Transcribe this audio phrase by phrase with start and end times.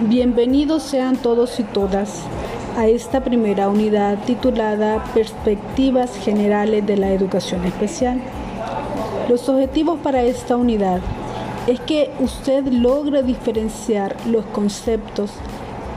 [0.00, 2.20] Bienvenidos sean todos y todas
[2.76, 8.20] a esta primera unidad titulada Perspectivas Generales de la Educación Especial.
[9.30, 11.00] Los objetivos para esta unidad
[11.66, 15.30] es que usted logre diferenciar los conceptos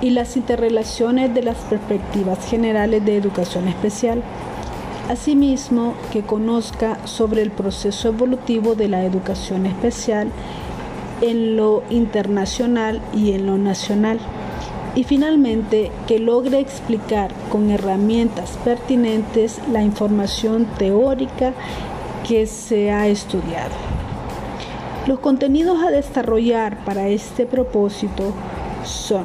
[0.00, 4.22] y las interrelaciones de las perspectivas generales de educación especial.
[5.08, 10.30] Asimismo, que conozca sobre el proceso evolutivo de la educación especial
[11.20, 14.18] en lo internacional y en lo nacional.
[14.94, 21.52] Y finalmente, que logre explicar con herramientas pertinentes la información teórica
[22.26, 23.74] que se ha estudiado.
[25.06, 28.34] Los contenidos a desarrollar para este propósito
[28.84, 29.24] son,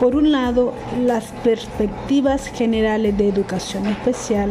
[0.00, 4.50] por un lado, las perspectivas generales de educación especial,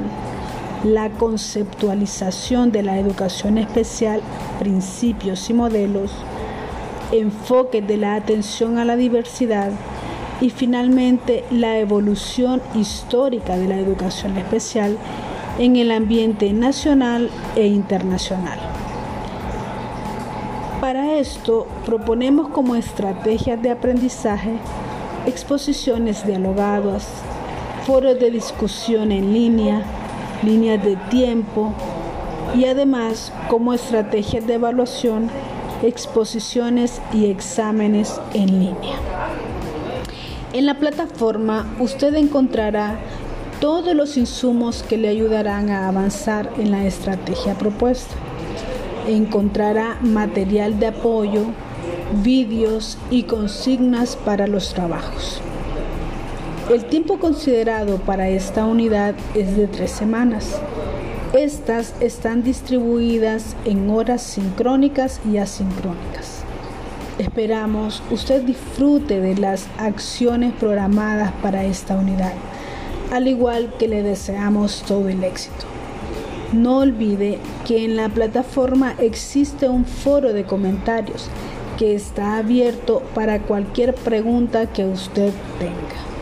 [0.83, 4.21] la conceptualización de la educación especial,
[4.59, 6.11] principios y modelos,
[7.11, 9.71] enfoque de la atención a la diversidad
[10.41, 14.97] y finalmente la evolución histórica de la educación especial
[15.57, 18.59] en el ambiente nacional e internacional.
[20.81, 24.57] Para esto proponemos como estrategias de aprendizaje
[25.25, 27.07] exposiciones dialogadas,
[27.85, 29.83] foros de discusión en línea,
[30.43, 31.73] líneas de tiempo
[32.55, 35.29] y además como estrategias de evaluación,
[35.81, 38.97] exposiciones y exámenes en línea.
[40.53, 42.99] En la plataforma usted encontrará
[43.59, 48.13] todos los insumos que le ayudarán a avanzar en la estrategia propuesta.
[49.07, 51.45] Encontrará material de apoyo,
[52.21, 55.41] vídeos y consignas para los trabajos.
[56.69, 60.61] El tiempo considerado para esta unidad es de tres semanas.
[61.33, 66.43] Estas están distribuidas en horas sincrónicas y asincrónicas.
[67.19, 72.33] Esperamos usted disfrute de las acciones programadas para esta unidad,
[73.11, 75.65] al igual que le deseamos todo el éxito.
[76.53, 81.27] No olvide que en la plataforma existe un foro de comentarios
[81.77, 86.12] que está abierto para cualquier pregunta que usted tenga.